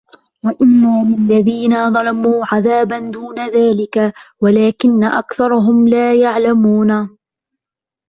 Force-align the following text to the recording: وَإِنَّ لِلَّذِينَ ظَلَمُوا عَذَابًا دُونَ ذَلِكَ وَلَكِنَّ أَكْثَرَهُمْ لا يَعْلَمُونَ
وَإِنَّ 0.45 0.87
لِلَّذِينَ 1.09 1.93
ظَلَمُوا 1.93 2.43
عَذَابًا 2.51 2.99
دُونَ 2.99 3.47
ذَلِكَ 3.49 4.13
وَلَكِنَّ 4.41 5.03
أَكْثَرَهُمْ 5.03 5.87
لا 5.87 6.13
يَعْلَمُونَ 6.15 7.17